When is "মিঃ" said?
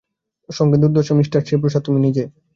1.17-1.27